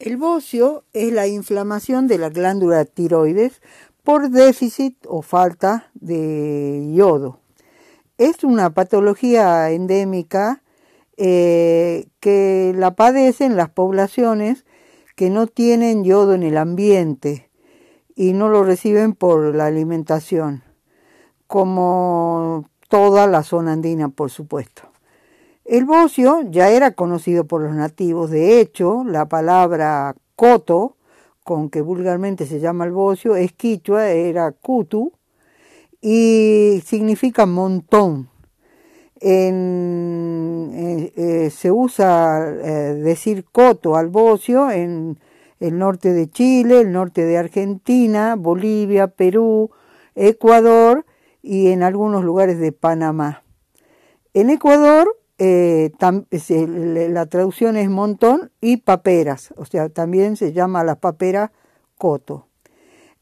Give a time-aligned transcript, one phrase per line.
[0.00, 3.60] El bocio es la inflamación de la glándula tiroides
[4.02, 7.40] por déficit o falta de yodo.
[8.16, 10.62] Es una patología endémica
[11.18, 14.64] eh, que la padecen las poblaciones
[15.16, 17.50] que no tienen yodo en el ambiente
[18.16, 20.64] y no lo reciben por la alimentación,
[21.46, 24.89] como toda la zona andina, por supuesto.
[25.70, 30.96] El bocio ya era conocido por los nativos, de hecho, la palabra coto,
[31.44, 35.12] con que vulgarmente se llama el bocio, es quichua, era kutu,
[36.00, 38.28] y significa montón.
[39.20, 39.52] Eh,
[41.54, 45.20] se usa eh, decir coto al bocio en
[45.60, 49.70] el norte de Chile, el norte de Argentina, Bolivia, Perú,
[50.16, 51.06] Ecuador
[51.42, 53.44] y en algunos lugares de Panamá.
[54.34, 61.52] En Ecuador la traducción es montón y paperas, o sea, también se llama la papera
[61.96, 62.46] coto.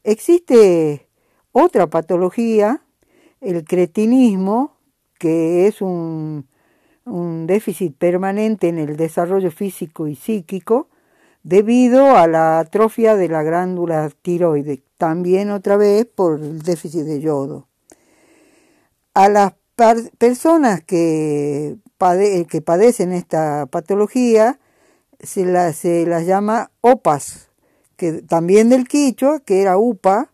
[0.03, 1.07] Existe
[1.51, 2.81] otra patología,
[3.39, 4.75] el cretinismo,
[5.17, 6.47] que es un,
[7.05, 10.89] déficit permanente en el desarrollo físico y psíquico
[11.41, 17.21] debido a la atrofia de la glándula tiroide, también otra vez por el déficit de
[17.21, 17.67] yodo.
[19.15, 19.53] A las
[20.17, 21.77] personas que,
[22.49, 24.59] que padecen esta patología
[25.19, 27.49] se, se las llama OPAS,
[27.95, 30.31] que también del quichua, que era UPA,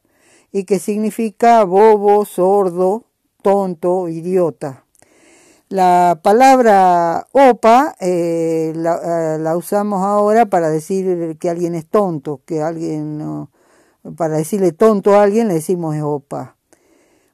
[0.51, 3.03] y que significa bobo, sordo,
[3.41, 4.85] tonto, idiota.
[5.67, 12.41] La palabra opa eh, la, eh, la, usamos ahora para decir que alguien es tonto,
[12.45, 13.49] que alguien,
[14.16, 16.55] para decirle tonto a alguien le decimos opa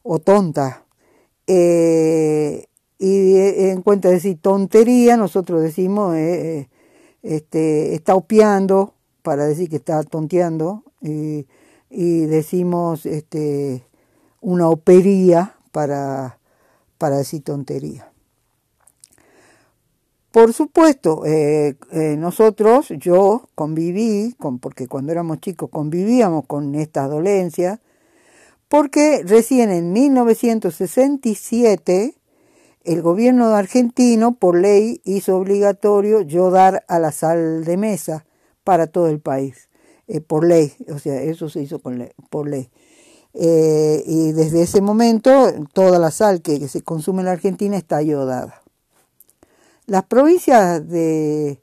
[0.01, 0.85] o tonta.
[1.47, 2.65] Eh,
[2.99, 10.03] y en cuenta de decir tontería, nosotros decimos este, está opiando, para decir que está
[10.03, 13.83] tonteando, y decimos este,
[14.39, 16.37] una opería para,
[16.97, 18.11] para decir tontería.
[20.31, 27.09] Por supuesto, eh, eh, nosotros, yo conviví, con, porque cuando éramos chicos convivíamos con estas
[27.09, 27.79] dolencias,
[28.71, 32.15] porque recién en 1967
[32.85, 38.25] el gobierno argentino por ley hizo obligatorio yodar a la sal de mesa
[38.63, 39.67] para todo el país,
[40.07, 41.97] eh, por ley, o sea, eso se hizo por
[42.47, 42.69] ley.
[43.33, 48.01] Eh, y desde ese momento toda la sal que, se consume en la Argentina está
[48.01, 48.61] yodada.
[49.85, 51.59] Las provincias de,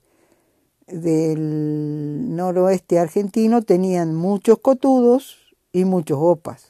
[0.89, 6.68] del noroeste argentino tenían muchos cotudos y muchos opas.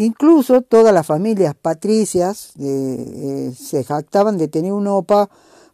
[0.00, 5.28] Incluso todas las familias patricias eh, se jactaban de tener un opa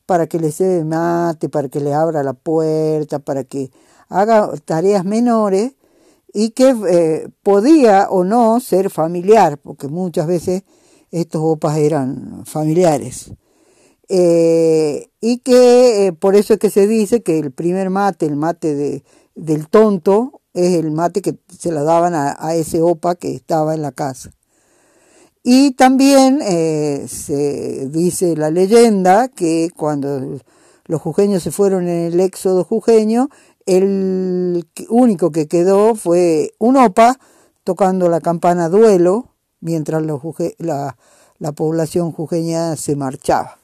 [0.05, 3.71] para que le se mate, para que le abra la puerta, para que
[4.09, 5.77] haga tareas menores
[6.35, 10.65] y que eh, podía o no ser familiar, porque muchas veces
[11.13, 13.31] estos opas eran familiares.
[14.09, 18.35] Eh, y que eh, por eso es que se dice que el primer mate, el
[18.35, 19.05] mate de,
[19.37, 23.83] del tonto, es el mate que se la daban a, ese opa que estaba en
[23.83, 24.33] la casa.
[25.45, 26.41] Y también
[27.07, 30.41] se dice la leyenda que cuando
[30.87, 33.29] los jujeños se fueron en el éxodo jujeño,
[33.67, 37.19] el único que quedó fue un opa
[37.63, 39.29] tocando la campana duelo
[39.61, 40.03] mientras
[40.59, 40.97] la,
[41.55, 43.59] población jujeña se marchaba.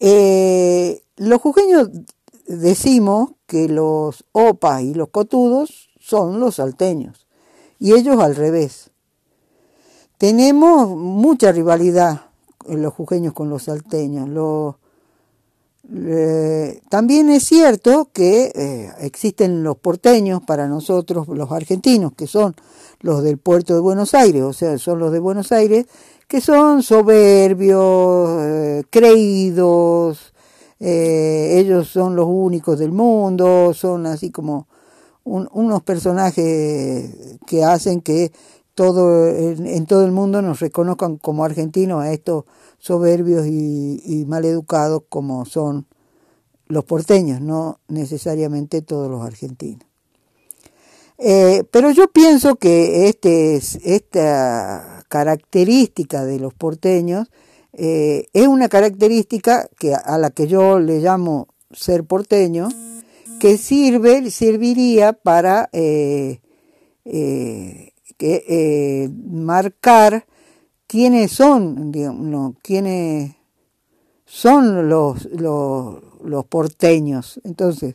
[0.00, 1.90] Eh, los jujeños
[2.48, 7.26] decimos que los opas y los cotudos son los salteños
[7.78, 8.90] y ellos al revés.
[10.16, 12.22] Tenemos mucha rivalidad
[12.66, 14.28] en los jujeños con los salteños.
[14.28, 14.74] Los,
[15.94, 22.56] eh, también es cierto que eh, existen los porteños para nosotros, los argentinos, que son
[23.00, 25.86] los del puerto de Buenos Aires, o sea, son los de Buenos Aires,
[26.26, 30.34] que son soberbios, eh, creídos,
[30.80, 34.68] ellos son los únicos del mundo, son así como
[35.24, 38.32] unos personajes que hacen que
[38.74, 42.44] todo en, todo el mundo nos reconozcan como argentinos a estos
[42.78, 45.86] soberbios y, y maleducados como son
[46.68, 49.88] los porteños, no necesariamente todos los argentinos.
[51.18, 57.28] Eh, pero yo pienso que este, esta característica de los porteños
[57.72, 62.68] eh, es una característica que, a la que yo le llamo ser porteño,
[63.40, 66.40] que sirve, serviría para eh,
[67.04, 70.26] que, marcar
[70.86, 73.36] quiénes son, digamos, quiénes
[74.24, 77.40] son los, los porteños.
[77.44, 77.94] Entonces,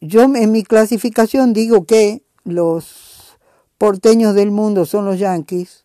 [0.00, 3.36] yo en mi clasificación digo que los
[3.78, 5.83] porteños del mundo son los yanquis,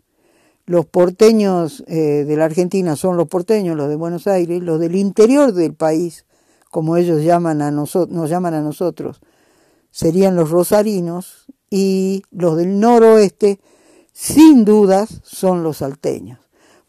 [0.70, 4.96] los porteños eh, de la Argentina son los porteños, los de Buenos Aires, los del
[4.96, 6.28] interior del país,
[6.70, 9.20] como ellos llaman a nos llaman a nosotros,
[9.90, 13.60] serían los rosarinos y los del noroeste,
[14.14, 16.38] sin dudas, son los salteños,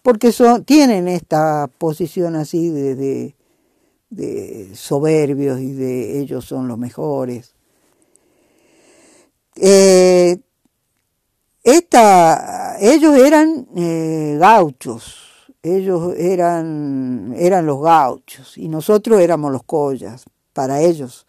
[0.03, 3.35] porque son, tienen esta posición así de,
[4.11, 7.55] de, soberbios y de ellos son los mejores.
[9.57, 10.37] Eh,
[11.63, 15.17] esta, ellos eran eh, gauchos,
[15.63, 21.27] ellos eran, eran los gauchos y nosotros éramos los collas, para ellos.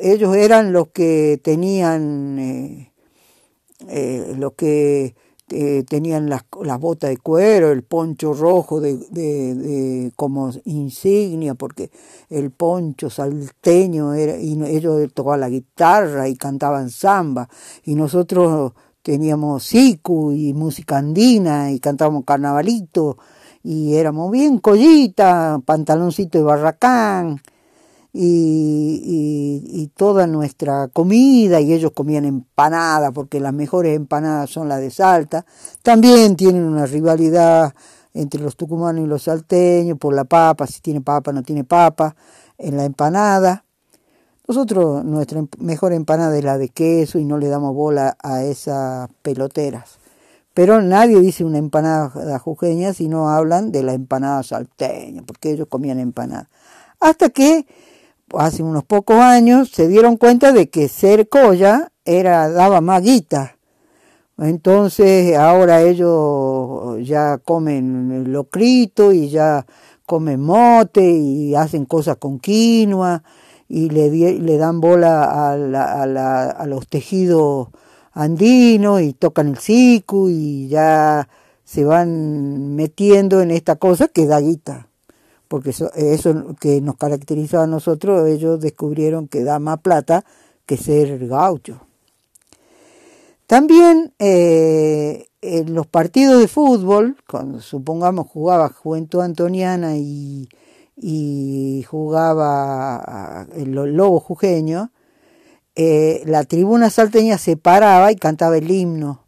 [0.00, 2.92] Ellos eran los que tenían, eh,
[3.86, 5.14] eh, los que
[5.50, 11.90] eh, tenían las, las, botas de cuero, el poncho rojo de, de, como insignia, porque
[12.30, 17.48] el poncho salteño era, y ellos tocaban la guitarra y cantaban samba,
[17.84, 18.72] y nosotros
[19.02, 23.18] teníamos siku y música andina y cantábamos carnavalito,
[23.62, 27.40] y éramos bien collita, pantaloncito de barracán,
[28.12, 34.80] y, y, toda nuestra comida, y ellos comían empanada, porque las mejores empanadas son las
[34.80, 35.44] de Salta.
[35.82, 37.74] También tienen una rivalidad
[38.14, 42.16] entre los tucumanos y los salteños por la papa, si tiene papa, no tiene papa,
[42.56, 43.64] en la empanada.
[44.48, 48.44] Nosotros, nuestra em, mejor empanada es la de queso y no le damos bola a
[48.44, 49.98] esas peloteras.
[50.54, 55.68] Pero nadie dice una empanada jujeña si no hablan de la empanada salteña, porque ellos
[55.68, 56.48] comían empanada.
[56.98, 57.66] Hasta que
[58.32, 63.58] hace unos pocos años se dieron cuenta de que ser colla era, daba más guita.
[64.38, 69.66] Entonces ahora ellos ya comen locrito y ya
[70.06, 73.22] comen mote y hacen cosas con quinoa
[73.68, 77.68] y le, le dan bola a, los tejidos
[78.12, 81.28] andinos y tocan el siku y ya
[81.64, 84.88] se van metiendo en esta cosa que da guita
[85.48, 90.24] porque eso, eso que nos caracteriza a nosotros, ellos descubrieron que da más plata
[90.66, 91.80] que ser gaucho.
[93.46, 100.48] También eh, en los partidos de fútbol, cuando supongamos jugaba Juventud Antoniana y,
[101.00, 104.92] y jugaba el Lobo Jujeño,
[105.76, 109.24] eh, la tribuna salteña se paraba y cantaba el himno,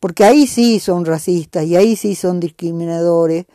[0.00, 3.46] porque ahí sí son racistas y ahí sí son discriminadores,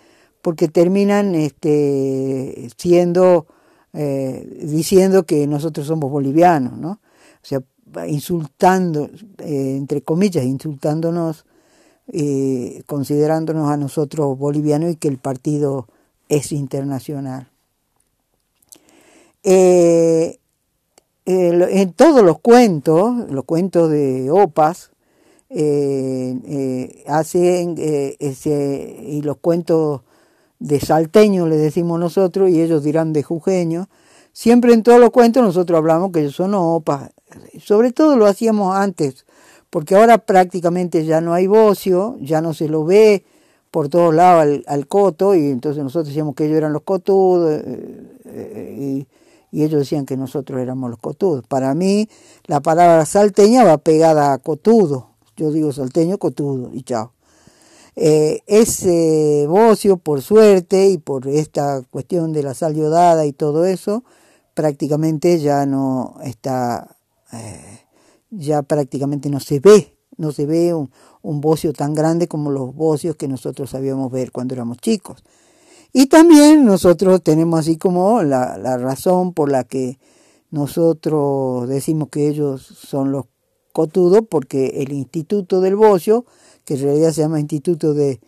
[0.42, 3.48] porque terminan este, siendo,
[3.94, 6.92] eh, diciendo que nosotros somos bolivianos, ¿no?
[6.92, 7.62] O sea,
[8.08, 11.46] insultando, eh, entre comillas, insultándonos,
[12.08, 15.88] eh, considerándonos a nosotros bolivianos y que el partido
[16.28, 17.53] es internacional.
[19.44, 20.34] En
[21.94, 24.92] todos los cuentos, los cuentos de OPAS,
[27.08, 30.02] hacen ese, y los cuentos
[30.60, 33.90] de salteño le decimos nosotros y ellos dirán de jujeño.
[34.32, 37.12] Siempre en todos los cuentos nosotros hablamos que ellos son opas.
[37.60, 39.26] Sobre todo lo hacíamos antes,
[39.70, 43.26] porque ahora prácticamente ya no hay bocio, ya no se lo ve
[43.72, 48.04] por todos lados al, coto, y entonces nosotros decíamos que ellos eran los cotudos, eh,
[48.26, 49.08] eh, y,
[49.54, 51.46] y ellos decían que nosotros éramos los cotudos.
[51.48, 52.10] Para mí,
[52.48, 55.12] la palabra salteña va pegada a cotudo.
[55.38, 57.14] Yo digo salteño, cotudo, y chao.
[57.96, 63.66] Eh, ese bocio, por suerte, y por esta cuestión de la sal yodada y todo
[63.66, 64.04] eso,
[64.56, 66.98] prácticamente ya no está,
[67.32, 67.82] eh,
[68.32, 70.90] ya prácticamente no se ve, no se ve un,
[71.22, 75.24] un bocio tan grande como los bocios que nosotros sabíamos ver cuando éramos chicos.
[75.94, 80.00] Y también nosotros tenemos así como la, la razón por la que
[80.50, 83.26] nosotros decimos que ellos son los
[83.72, 86.26] cotudos, porque el Instituto del Bocio
[86.66, 88.20] que en realidad se llama Instituto de,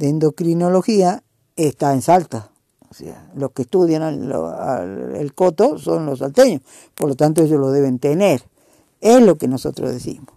[0.00, 1.24] Endocrinología,
[1.56, 2.52] está en Salta.
[2.90, 6.62] O sea, los que estudian el coto son los salteños,
[6.94, 8.42] por lo tanto ellos lo deben tener.
[9.00, 10.34] Es lo que nosotros decimos.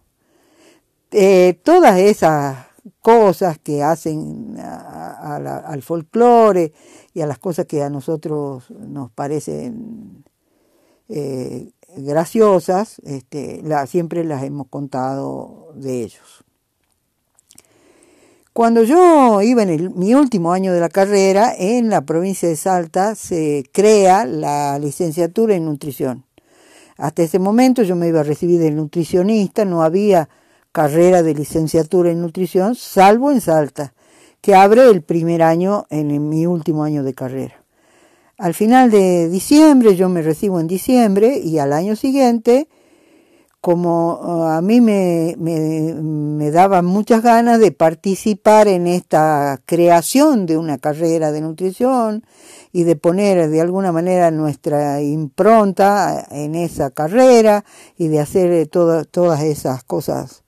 [1.12, 2.66] Eh, todas esas
[3.02, 6.74] cosas que hacen al folclore
[7.14, 10.24] y a las cosas que a nosotros nos parecen
[11.10, 16.44] eh, graciosas, este, siempre las hemos contado de ellos.
[18.54, 23.16] Cuando yo iba en mi último año de la carrera, en la provincia de Salta
[23.16, 26.26] se crea la licenciatura en nutrición.
[26.98, 30.28] Hasta ese momento yo me iba a recibir de nutricionista, no había
[30.72, 33.94] carrera de licenciatura en nutrición, salvo en Salta,
[34.40, 37.64] que abre el primer año en mi último año de carrera.
[38.38, 42.68] Al final de diciembre, yo me recibo en diciembre y al año siguiente,
[43.60, 50.48] como uh, a mí me, me, me daban muchas ganas de participar en esta creación
[50.48, 52.26] de una carrera de nutrición
[52.72, 57.64] y de poner de alguna manera nuestra impronta en esa carrera
[57.98, 60.42] y de hacer todas esas cosas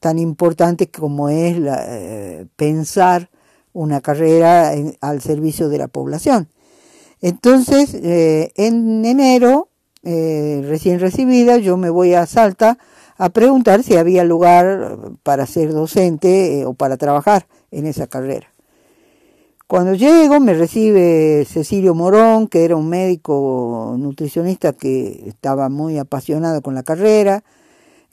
[0.00, 3.30] tan importantes como es la, eh, pensar
[3.72, 6.48] una carrera al servicio de la población.
[7.20, 9.68] Entonces, eh, en enero,
[10.02, 12.78] eh, recién recibida, yo me voy a Salta
[13.18, 18.48] a preguntar si había lugar para ser docente o para trabajar en esa carrera.
[19.66, 26.62] Cuando llego me recibe Cecilio Morón, que era un médico nutricionista que estaba muy apasionado
[26.62, 27.44] con la carrera,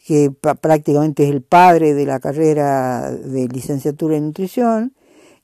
[0.07, 4.93] que prácticamente es el padre de la carrera de licenciatura en nutrición,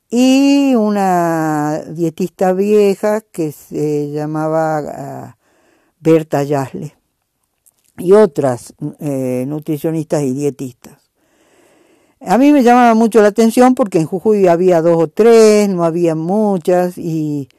[0.09, 5.37] y una dietista vieja que se llamaba ah,
[5.99, 6.95] Berta Yasle,
[7.97, 11.11] y otras eh, nutricionistas y dietistas.
[12.21, 15.83] A mí me llamaba mucho la atención porque en Jujuy había dos o tres, no
[15.83, 17.49] había muchas y,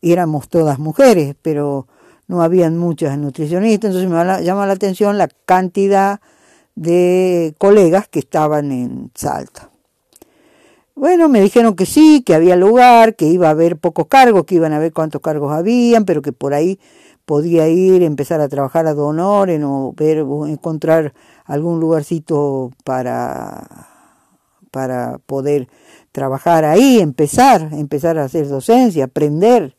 [0.00, 1.86] éramos todas mujeres, pero
[2.28, 6.18] no habían muchas nutricionistas, entonces me llama la atención la cantidad
[6.76, 9.70] de colegas que estaban en Salta.
[10.94, 14.54] Bueno, me dijeron que sí, que había lugar, que iba a haber pocos cargos, que
[14.54, 16.78] iban a ver cuántos cargos habían, pero que por ahí
[17.26, 20.18] podía ir, empezar a trabajar a donor, o ver,
[20.48, 21.12] encontrar
[21.44, 23.88] algún lugarcito para
[24.70, 25.68] para poder
[26.12, 29.74] trabajar ahí, empezar, empezar a hacer docencia, aprender.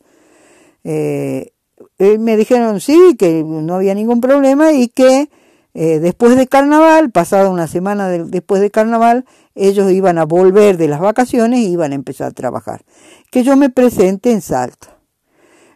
[0.84, 1.52] Eh,
[2.00, 5.30] eh, me dijeron sí, que no había ningún problema y que
[5.80, 10.88] eh, después de carnaval, pasada una semana después de carnaval, ellos iban a volver de
[10.88, 12.82] las vacaciones y iban a empezar a trabajar.
[13.30, 14.98] Que yo me presente en Salta.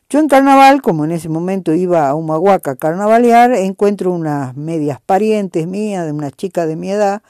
[0.09, 4.99] Yo en carnaval, como en ese momento iba a Humahuaca a carnavalear, encuentro unas medias
[4.99, 7.21] parientes mías, de una chica de mi edad,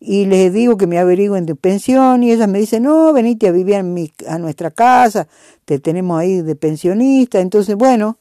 [0.00, 3.52] y les digo que me averigüen de pensión y ellas me dicen, no, venite a
[3.52, 5.28] vivir a nuestra casa,
[5.66, 7.40] te tenemos ahí de pensionista.
[7.40, 8.16] Entonces, bueno,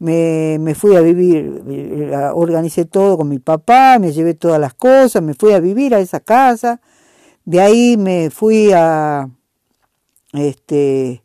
[0.00, 4.74] me, me fui a vivir, eh, organicé todo con mi papá, me llevé todas las
[4.74, 6.80] cosas, me fui a vivir a esa casa.
[7.44, 9.28] De ahí me fui a,
[10.32, 11.22] este,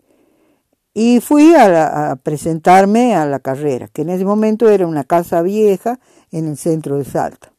[0.94, 5.42] y fui a, a presentarme a la carrera, que en ese momento era una casa
[5.42, 6.00] vieja
[6.32, 7.56] en el centro de Salta.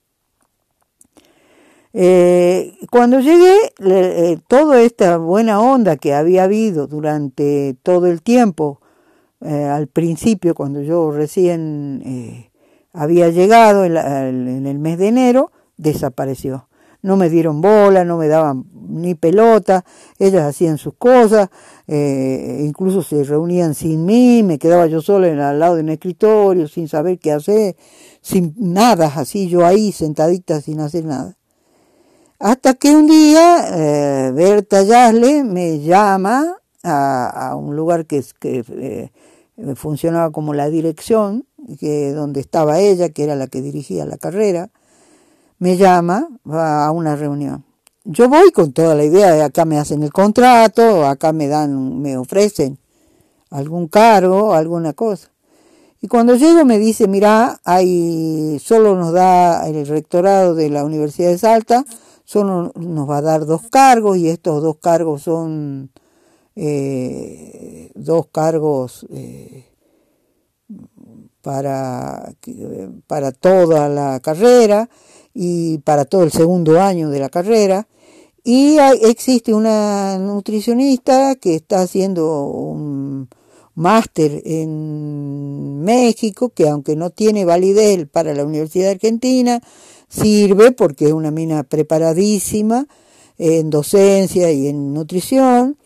[1.99, 8.83] Eh, cuando llegué, eh, toda esta buena onda que había habido durante todo el tiempo,
[9.41, 12.51] eh, al principio, cuando yo recién eh,
[12.93, 16.69] había llegado en, en, el mes de enero, desapareció.
[17.03, 19.85] No me dieron bola, no me daban ni pelota,
[20.19, 21.51] ellas hacían sus cosas,
[21.87, 26.89] incluso se reunían sin mí, me quedaba yo sola al lado de un escritorio, sin
[26.89, 27.77] saber qué hacer,
[28.23, 31.37] sin nada, así yo ahí sentadita sin hacer nada.
[32.39, 39.75] Hasta que un día eh, Berta Yasle me llama a, un lugar que, que eh,
[39.75, 41.47] funcionaba como la dirección,
[41.81, 44.71] que donde estaba ella, que era la que dirigía la carrera,
[45.59, 47.65] me llama a una reunión.
[48.05, 52.01] Yo voy con toda la idea de acá me hacen el contrato, acá me dan,
[52.01, 52.79] me ofrecen
[53.51, 55.31] algún cargo, alguna cosa.
[56.01, 61.31] Y cuando llego me dice, mira, hay, solo nos da el rectorado de la Universidad
[61.31, 61.85] de Salta
[62.27, 65.91] solo nos va a dar dos cargos y estos dos cargos son
[66.57, 69.67] eh, dos cargos eh,
[71.43, 72.35] para,
[73.07, 74.89] para toda la carrera
[75.33, 77.87] y para todo el segundo año de la carrera.
[78.43, 83.29] Y existe una nutricionista que está haciendo un
[83.75, 89.61] máster en México, que aunque no tiene validez para la Universidad Argentina,
[90.09, 92.87] sirve porque es una mina preparadísima
[93.39, 95.77] en docencia y en nutrición,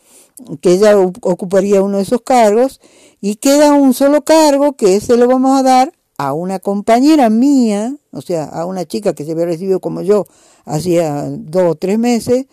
[0.60, 2.80] que ella ocuparía uno de esos cargos,
[3.20, 7.96] y queda un solo cargo que se lo vamos a dar a una compañera mía,
[8.12, 10.26] o sea, a una chica que se había recibido como yo
[10.64, 12.46] hacía dos o tres meses,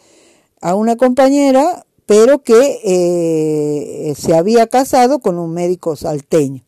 [0.61, 6.66] a una compañera, pero que eh, se había casado con un médico salteño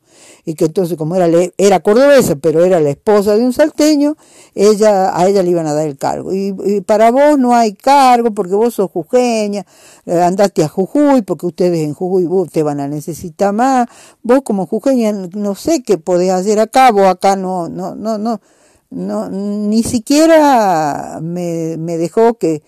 [0.50, 1.30] y que entonces como era,
[1.60, 4.18] era cordobesa, pero era la esposa de un salteño,
[4.56, 6.34] ella, a ella le iban a dar el cargo.
[6.34, 9.68] Y, para vos no hay cargo porque vos sos jujeña,
[10.08, 13.86] eh, andaste a Jujuy porque ustedes en Jujuy te van a necesitar más,
[14.24, 18.42] vos como jujeña no sé qué podés hacer acá, vos acá no, no, no, no,
[18.90, 22.64] no ni siquiera me, me dejó que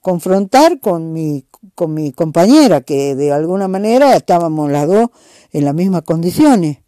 [0.00, 5.10] confrontar con mi con mi compañera, que de alguna manera estábamos las dos
[5.52, 6.85] en las mismas condiciones.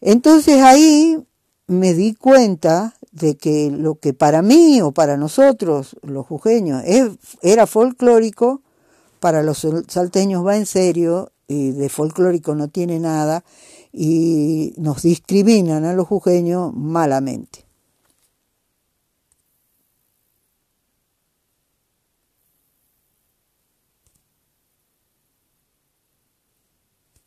[0.00, 1.18] Entonces ahí
[1.66, 6.82] me di cuenta de que lo que para mí o para nosotros, los jujeños,
[7.42, 8.62] era folclórico,
[9.20, 13.44] para los salteños va en serio y de folclórico no tiene nada
[13.92, 17.65] y nos discriminan a los jujeños malamente.